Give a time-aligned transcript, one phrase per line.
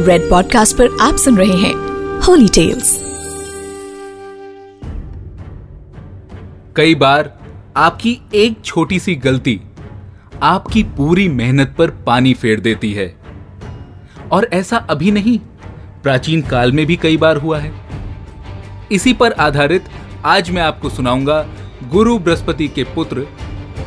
[0.00, 1.74] Red podcast पर आप सुन रहे हैं
[2.20, 3.00] होली टेल्स
[6.76, 7.38] कई बार
[7.76, 9.60] आपकी एक छोटी सी गलती
[10.42, 13.16] आपकी पूरी मेहनत पर पानी फेर देती है।
[14.32, 15.38] और ऐसा अभी नहीं,
[16.02, 17.72] प्राचीन काल में भी कई बार हुआ है।
[18.92, 19.84] इसी पर आधारित
[20.24, 21.46] आज मैं आपको सुनाऊँगा
[21.90, 23.26] गुरु बृहस्पति के पुत्र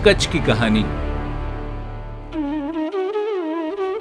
[0.07, 0.85] कच्छ की कहानी।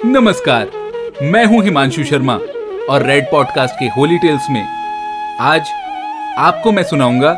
[0.09, 0.82] नमस्कार।
[1.21, 2.33] मैं हूँ हिमांशु शर्मा
[2.89, 4.63] और रेड पॉडकास्ट के होली टेल्स में
[5.39, 5.61] आज
[6.37, 7.33] आपको मैं सुनाऊँगा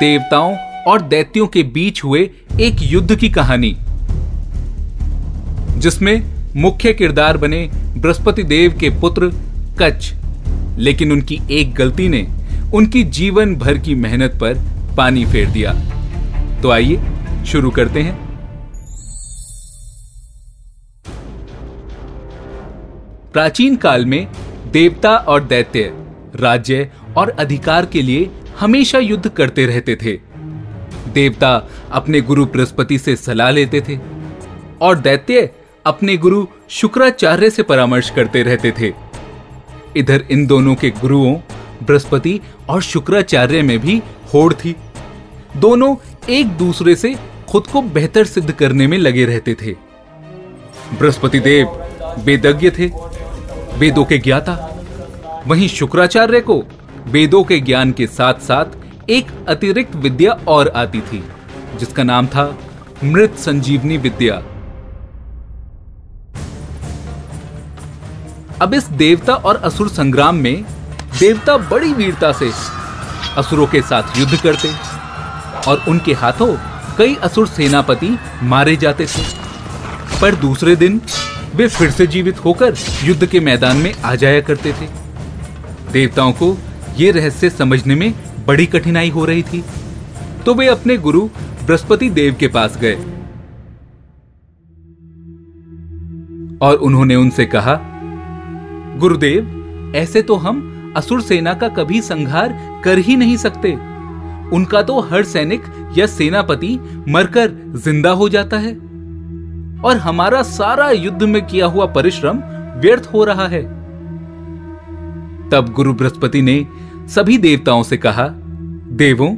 [0.00, 2.20] देवताओं और दैत्यों के बीच हुए
[2.60, 3.76] एक युद्ध की कहानी,
[5.80, 6.22] जिसमें
[6.56, 9.30] मुख्य किरदार बने बृहस्पति देव के पुत्र
[9.82, 10.12] कच्छ,
[10.78, 12.26] लेकिन उनकी एक गलती ने
[12.74, 14.54] उनकी जीवन भर की मेहनत पर
[14.96, 15.74] पानी फेर दिया।
[16.62, 16.98] तो आइए
[17.46, 18.25] शुरू करते हैं।
[23.36, 24.26] प्राचीन काल में
[24.66, 25.90] देवता और दैत्य,
[26.36, 30.12] राज्य और अधिकार के लिए हमेशा युद्ध करते रहते थे।
[31.08, 31.50] देवता
[31.92, 33.98] अपने गुरु बृहस्पति से सलाह लेते थे
[34.80, 35.50] और दैत्य
[35.86, 38.92] अपने गुरु शुक्राचार्य से परामर्श करते रहते थे।
[39.96, 41.34] इधर इन दोनों के गुरुओं,
[41.82, 44.02] बृहस्पति और शुक्राचार्य में भी
[44.34, 44.76] होड़ थी।
[45.56, 45.94] दोनों
[46.30, 47.14] एक दूसरे से
[47.48, 49.76] खुद को बेहतर सिद्ध करने में लगे रहते थे।
[50.98, 51.82] बृहस्पति देव
[52.18, 52.90] वेदज्ञ थे।
[53.76, 54.52] वेदों के ज्ञाता।
[55.46, 56.62] वहीं शुक्राचार्य को
[57.06, 61.22] वेदों के ज्ञान के साथ साथ एक अतिरिक्त विद्या और आती थी,
[61.78, 62.44] जिसका नाम था
[63.04, 64.34] मृत संजीवनी विद्या।
[68.62, 70.64] अब इस देवता और असुर संग्राम में
[71.18, 72.50] देवता बड़ी वीरता से
[73.36, 74.70] असुरों के साथ युद्ध करते
[75.70, 76.54] और उनके हाथों
[76.98, 79.24] कई असुर सेनापति मारे जाते थे।
[80.20, 81.00] पर दूसरे दिन
[81.56, 84.86] वे फिर से जीवित होकर युद्ध के मैदान में आ जाया करते थे।
[85.92, 86.56] देवताओं को
[86.98, 88.12] यह रहस्य समझने में
[88.46, 89.64] बड़ी कठिनाई हो रही थी।
[90.46, 91.20] तो वे अपने गुरु
[91.66, 92.94] बृहस्पति देव के पास गए।
[96.62, 97.78] और उन्होंने उनसे कहा,
[98.98, 103.72] गुरुदेव, ऐसे तो हम असुर सेना का कभी संहार कर ही नहीं सकते।
[104.56, 105.62] उनका तो हर सैनिक
[105.98, 106.78] या सेनापति
[107.08, 108.85] मरकर ज़िंदा हो जाता है।
[109.84, 112.38] और हमारा सारा युद्ध में किया हुआ परिश्रम
[112.80, 113.62] व्यर्थ हो रहा है।
[115.50, 116.66] तब गुरु बृहस्पति ने
[117.08, 118.28] सभी देवताओं से कहा,
[118.88, 119.36] देवों,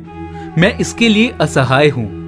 [0.62, 2.18] मैं इसके लिए असहाय हूँ।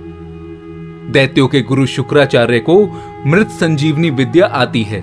[1.10, 5.02] दैत्यों के गुरु शुक्राचार्य को मृत संजीवनी विद्या आती है।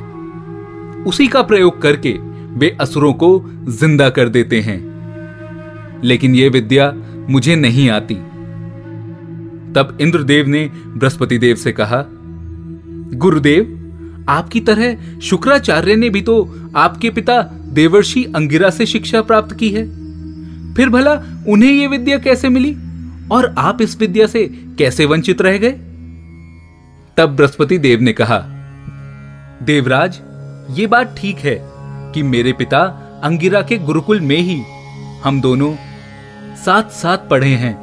[1.03, 2.17] उसी का प्रयोग करके
[2.53, 4.97] वे असुरों को ज़िंदा कर देते हैं।
[6.03, 6.93] लेकिन यह विद्या
[7.29, 8.15] मुझे नहीं आती।
[9.73, 12.16] तब इंद्रदेव ने बृहस्पति देव से कहा
[13.13, 13.73] गुरुदेव,
[14.29, 17.41] आपकी तरह शुक्राचार्य ने भी तो आपके पिता
[17.73, 19.83] देवर्षि अंगिरा से शिक्षा प्राप्त की है।
[20.73, 21.13] फिर भला
[21.47, 22.75] उन्हें यह विद्या कैसे मिली
[23.31, 24.43] और आप इस विद्या से
[24.77, 25.71] कैसे वंचित रह गए?
[27.17, 28.39] तब बृहस्पति देव ने कहा,
[29.63, 30.19] देवराज,
[30.79, 31.59] ये बात ठीक है
[32.13, 32.79] कि मेरे पिता
[33.23, 34.61] अंगिरा के गुरुकुल में ही
[35.23, 35.75] हम दोनों
[36.65, 37.77] साथ साथ पढ़े हैं।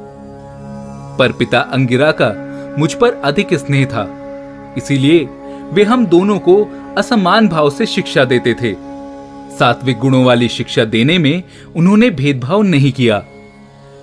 [1.18, 2.34] पर पिता अंगिरा का
[2.78, 4.23] मुझ पर अधिक स्नेह था।
[4.76, 5.28] इसीलिए
[5.72, 6.56] वे हम दोनों को
[6.98, 8.74] असमान भाव से शिक्षा देते थे।
[9.58, 11.42] सात्विक गुणों वाली शिक्षा देने में
[11.76, 13.24] उन्होंने भेदभाव नहीं किया।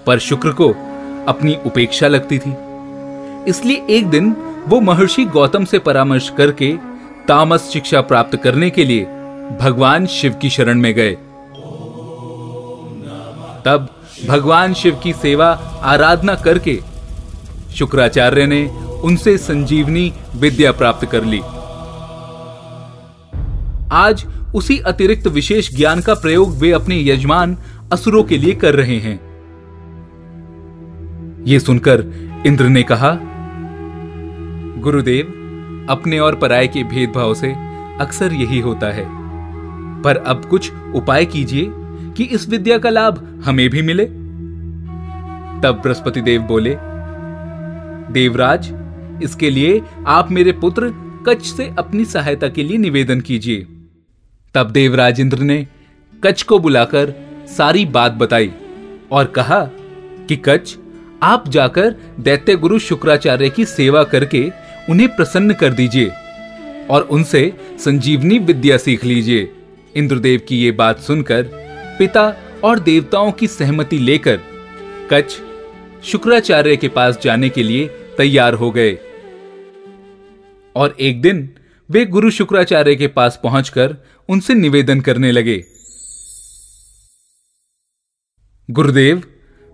[0.07, 0.69] पर शुक्र को
[1.27, 2.55] अपनी उपेक्षा लगती थी।
[3.47, 4.35] इसलिए एक दिन
[4.67, 6.77] वो महर्षि गौतम से परामर्श करके
[7.27, 9.05] तामस शिक्षा प्राप्त करने के लिए
[9.61, 11.11] भगवान शिव की शरण में गए।
[13.65, 13.87] तब
[14.27, 15.47] भगवान शिव की सेवा
[15.83, 16.79] आराधना करके
[17.75, 18.61] शुक्राचार्य ने
[19.03, 21.41] उनसे संजीवनी विद्या प्राप्त कर ली।
[23.91, 24.25] आज
[24.55, 27.57] उसी अतिरिक्त विशेष ज्ञान का प्रयोग वे अपने यजमान
[27.93, 29.31] असुरों के लिए कर रहे हैं।
[31.47, 32.03] यह सुनकर
[32.47, 33.17] इंद्र ने कहा,
[34.77, 35.37] गुरुदेव,
[35.89, 37.53] अपने और पराय के भेदभाव से
[37.99, 39.05] अक्सर यही होता है।
[40.01, 41.67] पर अब कुछ उपाय कीजिए
[42.17, 44.05] कि इस विद्या का लाभ हमें भी मिले।
[45.63, 46.77] तब बृहस्पति देव बोले,
[48.13, 48.80] देवराज
[49.23, 50.93] इसके लिए आप मेरे पुत्र
[51.27, 53.65] कच्छ से अपनी सहायता के लिए निवेदन कीजिए।
[54.55, 55.67] तब देवराज इंद्र ने
[56.23, 57.13] कच्छ को बुलाकर
[57.47, 58.51] सारी बात बताई
[59.11, 59.59] और कहा
[60.27, 60.75] कि कच्छ,
[61.23, 64.51] आप जाकर दैत्य गुरु शुक्राचार्य की सेवा करके
[64.89, 66.11] उन्हें प्रसन्न कर दीजिए
[66.89, 69.51] और उनसे संजीवनी विद्या सीख लीजिए।
[69.95, 71.49] इंद्रदेव की ये बात सुनकर
[71.99, 72.33] पिता
[72.63, 74.39] और देवताओं की सहमति लेकर
[75.11, 75.31] कच्छ
[76.03, 77.87] शुक्राचार्य के पास जाने के लिए
[78.17, 78.97] तैयार हो गए।
[80.75, 81.49] और एक दिन
[81.89, 83.95] वे गुरु शुक्राचार्य के पास पहुंचकर
[84.29, 85.63] उनसे निवेदन करने लगे।
[88.69, 89.23] गुरुदेव,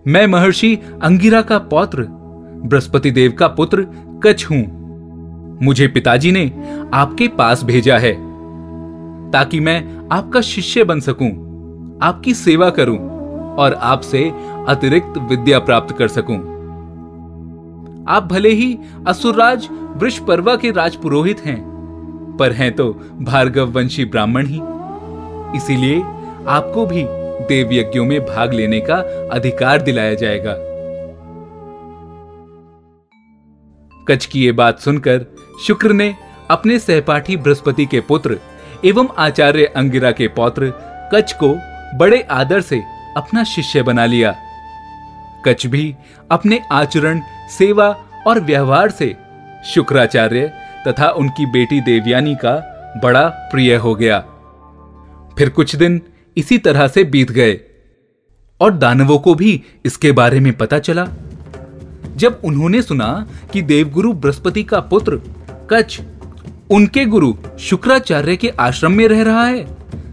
[0.06, 3.86] मैं महर्षि अंगिरा का पौत्र, बृहस्पति देव का पुत्र
[4.24, 6.44] कच्छ हूँ। मुझे पिताजी ने
[6.94, 8.12] आपके पास भेजा है,
[9.32, 11.30] ताकि मैं आपका शिष्य बन सकूँ,
[12.02, 12.98] आपकी सेवा करूँ
[13.56, 14.30] और आपसे
[14.68, 16.57] अतिरिक्त विद्या प्राप्त कर सकूँ।
[18.08, 21.58] आप भले ही असुरराज वृषपर्वा के राजपुरोहित हैं,
[22.38, 24.60] पर हैं तो भार्गव वंशी ब्राह्मण ही।
[25.56, 26.00] इसीलिए
[26.48, 27.04] आपको भी
[27.48, 28.96] देव यज्ञों में भाग लेने का
[29.32, 30.54] अधिकार दिलाया जाएगा।
[34.06, 35.26] कच की ये बात सुनकर
[35.66, 36.14] शुक्र ने
[36.50, 38.38] अपने सहपाठी बृहस्पति के पुत्र
[38.84, 40.72] एवं आचार्य अंगिरा के पौत्र
[41.14, 41.48] कच को
[41.98, 42.82] बड़े आदर से
[43.16, 44.34] अपना शिष्य बना लिया।
[45.46, 45.94] कच भी
[46.30, 47.88] अपने आचरण सेवा
[48.26, 49.14] और व्यवहार से
[49.66, 50.52] शुक्राचार्य
[50.88, 52.54] तथा उनकी बेटी देवयानी का
[53.02, 54.18] बड़ा प्रिय हो गया।
[55.38, 56.00] फिर कुछ दिन
[56.36, 57.58] इसी तरह से बीत गए
[58.60, 61.06] और दानवों को भी इसके बारे में पता चला।
[62.16, 65.20] जब उन्होंने सुना कि देवगुरु बृहस्पति का पुत्र
[65.70, 66.00] कच्छ
[66.70, 69.64] उनके गुरु शुक्राचार्य के आश्रम में रह रहा है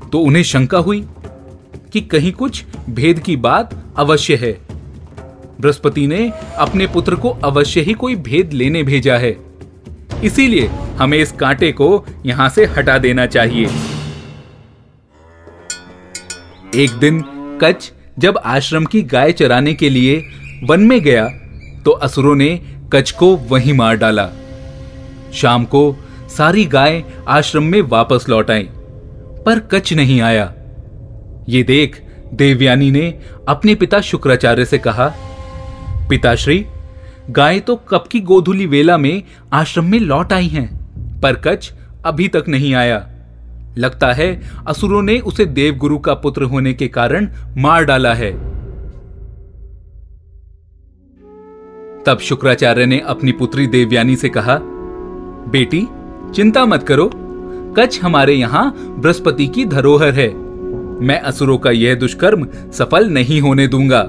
[0.09, 1.05] तो उन्हें शंका हुई
[1.93, 4.64] कि कहीं कुछ भेद की बात अवश्य है।
[5.61, 9.35] बृहस्पति ने अपने पुत्र को अवश्य ही कोई भेद लेने भेजा है।
[10.23, 10.67] इसीलिए
[10.97, 13.65] हमें इस कांटे को यहाँ से हटा देना चाहिए।
[16.75, 17.21] एक दिन
[17.61, 20.23] कच जब आश्रम की गाय चराने के लिए
[20.63, 21.27] वन में गया
[21.85, 22.49] तो असुरों ने
[22.93, 24.29] कच को वहीं मार डाला।
[25.33, 25.95] शाम को
[26.29, 28.63] सारी गाय आश्रम में वापस लौट आई,
[29.45, 30.53] पर कच नहीं आया।
[31.49, 32.01] ये देख
[32.33, 33.07] देवयानी ने
[33.47, 35.07] अपने पिता शुक्राचार्य से कहा
[36.09, 36.65] पिताश्री,
[37.29, 39.23] गाय तो कब की गोधुली वेला में
[39.53, 40.67] आश्रम में लौट आई हैं,
[41.21, 41.73] पर कच
[42.05, 43.07] अभी तक नहीं आया।
[43.77, 48.31] लगता है असुरों ने उसे देवगुरु का पुत्र होने के कारण मार डाला है।
[52.03, 54.59] तब शुक्राचार्य ने अपनी पुत्री देवयानी से कहा,
[55.51, 55.87] बेटी,
[56.35, 57.11] चिंता मत करो
[57.77, 60.33] कच हमारे यहाँ बृहस्पति की धरोहर है।
[60.99, 64.07] मैं असुरों का यह दुष्कर्म सफल नहीं होने दूँगा।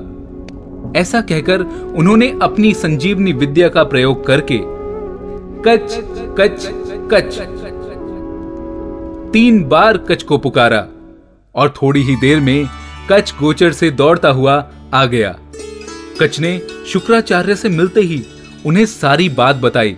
[0.97, 1.61] ऐसा कहकर
[1.97, 4.61] उन्होंने अपनी संजीवनी विद्या का प्रयोग करके
[5.63, 5.95] कच
[6.41, 6.69] कच
[7.13, 7.39] कच
[9.33, 10.87] तीन बार कच को पुकारा
[11.55, 12.69] और थोड़ी ही देर में
[13.11, 15.39] कच गोचर से दौड़ता हुआ आ गया।
[16.21, 18.25] कच ने शुक्राचार्य से मिलते ही
[18.67, 19.97] उन्हें सारी बात बताई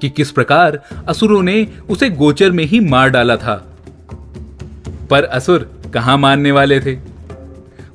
[0.00, 3.76] कि किस प्रकार असुरों ने उसे गोचर में ही मार डाला था।
[5.10, 6.94] पर असुर कहाँ मानने वाले थे?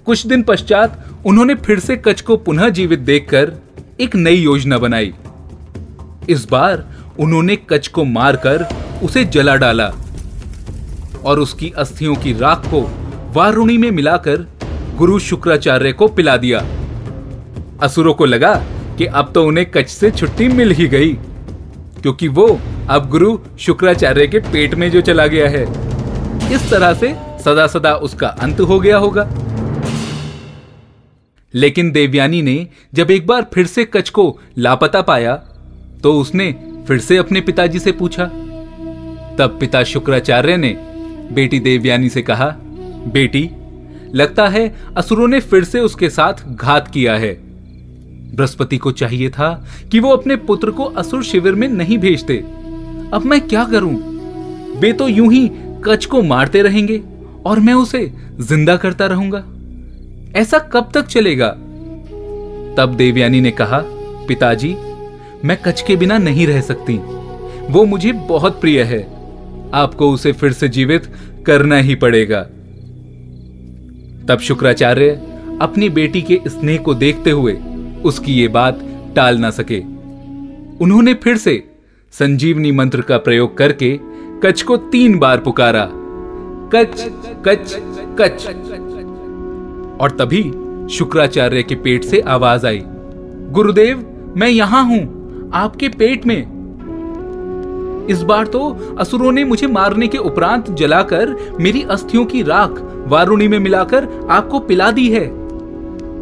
[0.06, 3.52] कुछ दिन पश्चात उन्होंने फिर से कच्छ को पुनः जीवित देखकर
[4.00, 5.14] एक नई योजना बनाई।
[6.30, 6.86] इस बार
[7.20, 8.66] उन्होंने कच को मारकर
[9.04, 9.88] उसे जला डाला
[11.26, 12.82] और उसकी अस्थियों की राख को
[13.34, 14.46] वारुणी में मिलाकर
[14.98, 16.60] गुरु शुक्राचार्य को पिला दिया।
[17.82, 18.54] असुरों को लगा
[18.98, 21.14] कि अब तो उन्हें कच्छ से छुट्टी मिल ही गई,
[22.02, 22.48] क्योंकि वो
[22.90, 25.64] अब गुरु शुक्राचार्य के पेट में जो चला गया है,
[26.54, 27.14] इस तरह से
[27.46, 29.28] सदा सदा उसका अंत हो गया होगा।
[31.56, 35.36] लेकिन देवयानी ने जब एक बार फिर से कच को लापता पाया
[36.04, 36.52] तो उसने
[36.88, 38.26] फिर से अपने पिताजी से पूछा।
[39.38, 40.76] तब पिता शुक्राचार्य ने
[41.32, 42.48] बेटी देवयानी से कहा,
[43.08, 43.50] बेटी,
[44.14, 47.34] लगता है असुरों ने फिर से उसके साथ घात किया है।
[48.36, 49.50] बृहस्पति को चाहिए था
[49.92, 52.38] कि वो अपने पुत्र को असुर शिविर में नहीं भेजते।
[53.14, 53.96] अब मैं क्या करूँ?
[54.80, 55.50] वे तो यूँ ही
[55.86, 57.02] कच को मारते रहेंगे
[57.46, 59.44] और मैं उसे ज़िंदा करता रहूँगा।
[60.36, 61.50] ऐसा कब तक चलेगा?
[62.78, 63.82] तब देवयानी ने कहा,
[64.28, 64.76] पिताजी,
[65.46, 67.00] मैं कच के बिना नहीं रह सकती।
[67.70, 69.02] वो मुझे बहुत प्रिय है।
[69.74, 71.14] आपको उसे फिर से जीवित
[71.46, 72.42] करना ही पड़ेगा।
[74.28, 75.10] तब शुक्राचार्य
[75.62, 77.58] अपनी बेटी के स्नेह को देखते हुए
[78.06, 78.80] उसकी ये बात
[79.16, 79.80] टाल ना सके।
[80.82, 81.64] उन्होंने फिर से
[82.12, 84.00] संजीवनी मंत्र का प्रयोग करके
[84.44, 85.90] कच्छ को तीन बार पुकारा।
[86.74, 87.12] कच
[87.48, 87.76] कच
[88.20, 88.48] कच
[90.02, 90.44] और तभी
[90.96, 92.82] शुक्राचार्य के पेट से आवाज़ आई,
[93.52, 94.06] गुरुदेव,
[94.38, 96.56] मैं यहाँ हूँ, आपके पेट में।
[98.10, 103.48] इस बार तो असुरों ने मुझे मारने के उपरांत जलाकर मेरी अस्थियों की राख वारुणी
[103.48, 105.28] में मिलाकर आपको पिला दी है।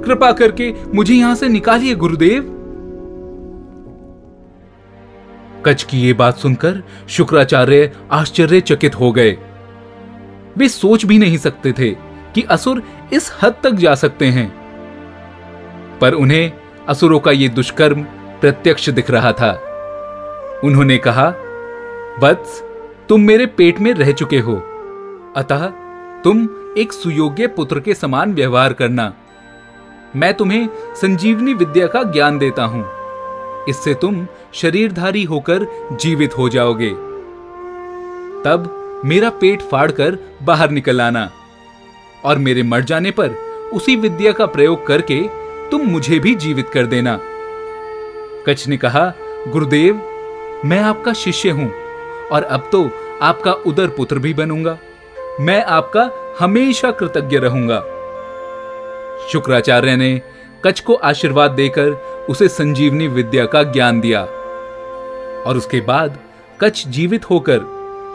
[0.03, 2.49] कृपा करके मुझे यहाँ से निकालिए, गुरुदेव।
[5.65, 9.37] कच की ये बात सुनकर शुक्राचार्य आश्चर्यचकित हो गए।
[10.57, 11.95] वे सोच भी नहीं सकते थे
[12.35, 14.63] कि असुर इस हद तक जा सकते हैं।
[16.01, 16.51] पर उन्हें
[16.87, 18.03] असुरों का यह दुष्कर्म
[18.41, 19.69] प्रत्यक्ष दिख रहा था।
[20.63, 21.27] उन्होंने कहा
[22.23, 22.63] वत्स
[23.09, 24.55] तुम मेरे पेट में रह चुके हो।
[25.35, 25.67] अतः
[26.23, 26.47] तुम
[26.77, 29.13] एक सुयोग्य पुत्र के समान व्यवहार करना।
[30.15, 32.85] मैं तुम्हें संजीवनी विद्या का ज्ञान देता हूँ।
[33.69, 36.89] इससे तुम शरीरधारी होकर जीवित हो जाओगे।
[38.43, 41.29] तब मेरा पेट फाड़कर बाहर निकल आना।
[42.25, 43.29] और मेरे मर जाने पर
[43.73, 45.21] उसी विद्या का प्रयोग करके
[45.71, 47.19] तुम मुझे भी जीवित कर देना।
[48.47, 49.13] कच्छ ने कहा,
[49.47, 49.95] गुरुदेव,
[50.65, 51.71] मैं आपका शिष्य हूँ
[52.31, 52.89] और अब तो
[53.21, 54.77] आपका उदर पुत्र भी बनूँगा।
[55.39, 57.79] मैं आपका हमेशा कृतज्ञ रहूँगा।
[59.31, 60.21] शुक्राचार्य ने
[60.65, 61.89] कच्छ को आशीर्वाद देकर
[62.29, 64.21] उसे संजीवनी विद्या का ज्ञान दिया।
[65.43, 66.17] और उसके बाद
[66.61, 67.59] कच्छ जीवित होकर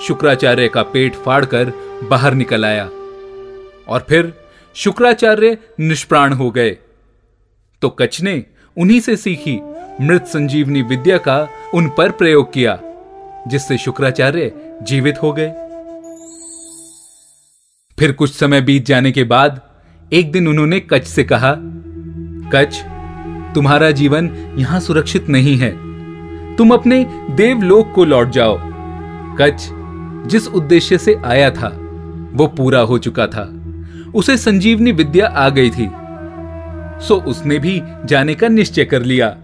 [0.02, 1.72] शुक्राचार्य का पेट फाड़कर
[2.10, 2.88] बाहर निकल आया।
[3.88, 4.34] और फिर
[4.74, 6.76] शुक्राचार्य निष्प्राण हो गए।
[7.82, 8.44] तो कच ने
[8.76, 9.60] उन्हीं से सीखी,
[10.00, 12.78] मृत संजीवनी विद्या का उन पर प्रयोग किया,
[13.48, 14.52] जिससे शुक्राचार्य
[14.82, 15.50] जीवित हो गए।
[17.98, 19.60] फिर कुछ समय बीत जाने के बाद,
[20.12, 21.56] एक दिन उन्होंने कच से कहा
[22.54, 22.84] कच
[23.54, 25.70] तुम्हारा जीवन यहाँ सुरक्षित नहीं है।
[26.56, 28.58] तुम अपने देवलोक को लौट जाओ।
[29.36, 29.68] कच
[30.28, 31.68] जिस उद्देश्य से आया था,
[32.32, 33.57] वो पूरा हो चुका था।
[34.14, 35.88] उसे संजीवनी विद्या आ गई थी।
[37.06, 39.36] सो उसने भी जाने का निश्चय कर लिया।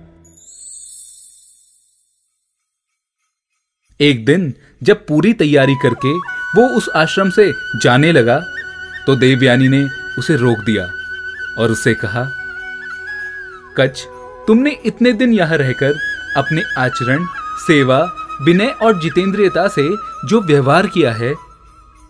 [4.00, 4.52] एक दिन
[4.82, 6.12] जब पूरी तैयारी करके
[6.56, 7.50] वो उस आश्रम से
[7.82, 8.38] जाने लगा
[9.06, 9.82] तो देवयानी ने
[10.18, 10.84] उसे रोक दिया
[11.58, 12.24] और उसे कहा
[13.78, 14.06] कच
[14.46, 15.98] तुमने इतने दिन यहाँ रहकर
[16.36, 17.24] अपने आचरण,
[17.58, 17.98] सेवा,
[18.42, 19.88] विनय और जितेंद्रियता से
[20.28, 21.34] जो व्यवहार किया है,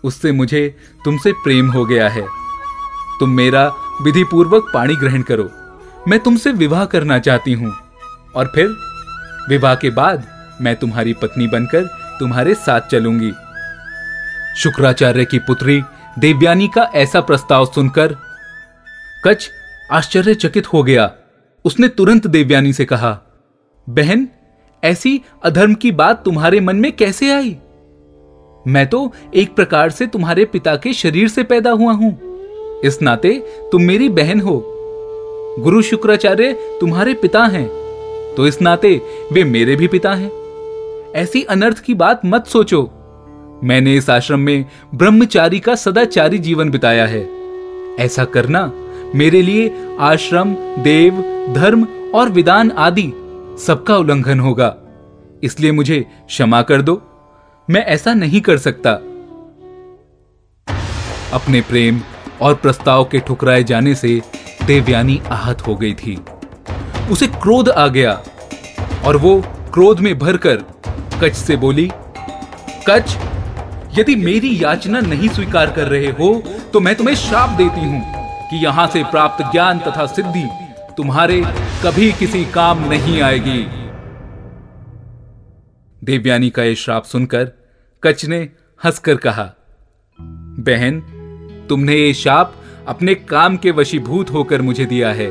[0.03, 0.67] उससे मुझे
[1.05, 2.25] तुमसे प्रेम हो गया है।
[3.19, 5.51] तुम मेरा विधि पूर्वक पाणी ग्रहण करो।
[6.07, 7.73] मैं तुमसे विवाह करना चाहती हूँ।
[8.35, 8.67] और फिर,
[9.49, 10.27] विवाह के बाद
[10.61, 11.83] मैं तुम्हारी पत्नी बनकर
[12.19, 13.31] तुम्हारे साथ चलूँगी।
[14.57, 15.81] शुक्राचार्य की पुत्री
[16.19, 18.15] देवयानी का ऐसा प्रस्ताव सुनकर
[19.25, 19.49] कच
[19.91, 21.11] आश्चर्यचकित हो गया।
[21.65, 23.19] उसने तुरंत देवयानी से कहा,
[23.89, 24.27] बहन,
[24.83, 27.57] ऐसी अधर्म की बात तुम्हारे मन में कैसे आई?
[28.67, 32.24] मैं तो एक प्रकार से तुम्हारे पिता के शरीर से पैदा हुआ हूँ।
[32.85, 33.31] इस नाते
[33.71, 34.63] तुम मेरी बहन हो।
[35.59, 37.67] गुरु शुक्राचार्य तुम्हारे पिता हैं
[38.37, 39.01] तो इस नाते
[39.31, 40.31] वे मेरे भी पिता हैं।
[41.15, 42.81] ऐसी अनर्थ की बात मत सोचो।
[43.63, 44.65] मैंने इस आश्रम में
[44.95, 47.27] ब्रह्मचारी का सदाचारी जीवन बिताया है।
[47.99, 48.71] ऐसा करना
[49.15, 51.21] मेरे लिए आश्रम, देव,
[51.53, 53.11] धर्म और विधान आदि
[53.65, 54.75] सबका उल्लंघन होगा।
[55.43, 57.01] इसलिए मुझे क्षमा कर दो।
[57.69, 58.91] मैं ऐसा नहीं कर सकता।
[61.33, 61.99] अपने प्रेम
[62.41, 64.21] और प्रस्ताव के ठुकराए जाने से
[64.65, 66.17] देवयानी आहत हो गई थी।
[67.11, 68.13] उसे क्रोध आ गया
[69.05, 69.39] और वो
[69.73, 70.63] क्रोध में भरकर
[71.21, 71.89] कच से बोली
[72.89, 73.17] कच
[73.97, 76.33] यदि मेरी याचना नहीं स्वीकार कर रहे हो
[76.73, 78.01] तो मैं तुम्हें श्राप देती हूँ
[78.49, 80.47] कि यहाँ से प्राप्त ज्ञान तथा सिद्धि
[80.97, 81.41] तुम्हारे
[81.83, 83.63] कभी किसी काम नहीं आएगी।
[86.01, 87.51] देवयानी का यह श्राप सुनकर
[88.03, 88.39] कच ने
[88.81, 89.49] हंसकर कहा,
[90.59, 91.01] बहन
[91.69, 92.55] तुमने ये शाप
[92.87, 95.27] अपने काम के वशीभूत होकर मुझे दिया है।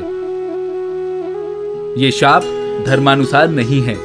[2.01, 2.43] ये शाप
[2.87, 3.95] धर्मानुसार नहीं है।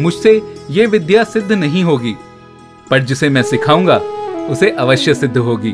[0.00, 2.14] मुझसे ये विद्या सिद्ध नहीं होगी,
[2.90, 3.96] पर जिसे मैं सिखाऊँगा,
[4.50, 5.72] उसे अवश्य सिद्ध होगी,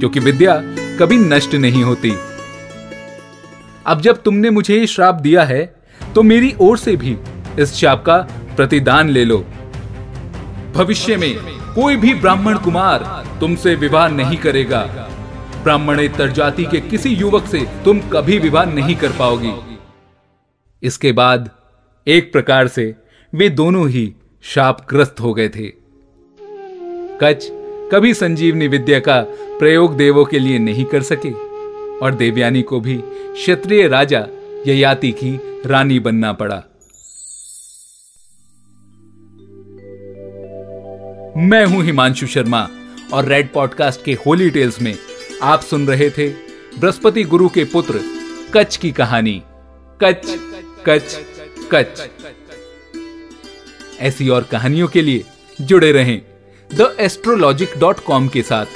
[0.00, 0.60] क्योंकि विद्या
[0.98, 2.12] कभी नष्ट नहीं होती।
[3.86, 5.64] अब जब तुमने मुझे ये श्राप दिया है
[6.14, 7.16] तो मेरी ओर से भी
[7.58, 8.16] इस शाप का
[8.56, 9.38] प्रतिदान ले लो।
[10.74, 11.34] भविष्य में
[11.76, 13.02] कोई भी ब्राह्मण कुमार
[13.40, 14.80] तुमसे विवाह नहीं करेगा।
[15.62, 19.52] ब्राह्मणेतर जाति के किसी युवक से तुम कभी विवाह नहीं कर पाओगी।
[20.82, 21.50] इसके बाद
[22.06, 22.94] एक प्रकार से
[23.32, 24.12] वे दोनों ही
[24.44, 25.66] शापग्रस्त हो गए थे।
[27.20, 27.48] कच
[27.92, 29.20] कभी संजीवनी विद्या का
[29.58, 31.32] प्रयोग देवों के लिए नहीं कर सके
[31.98, 34.26] और देवयानी को भी क्षत्रिय राजा
[34.66, 36.62] ययाति की रानी बनना पड़ा।
[41.38, 42.68] मैं हूँ हिमांशु शर्मा
[43.12, 44.98] और रेड पॉडकास्ट के होली टेल्स में
[45.42, 46.28] आप सुन रहे थे
[46.78, 48.00] बृहस्पति गुरु के पुत्र
[48.54, 49.42] कच की कहानी।
[50.02, 50.22] कच
[50.86, 51.16] कच
[51.74, 52.08] कच
[54.00, 55.24] ऐसी और कहानियों के लिए
[55.60, 56.22] जुड़े रहें
[56.70, 58.66] द एस्ट्रोलॉजिक डॉट कॉम के साथ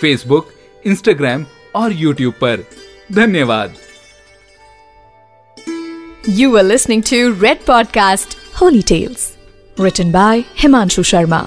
[0.00, 0.50] फेसबुक
[0.86, 2.64] इंस्टाग्राम और यूट्यूब पर।
[3.12, 3.74] धन्यवाद।
[6.28, 9.30] You were listening to Red Podcast Holy Tales,
[9.76, 11.46] written by Himanshu Sharma,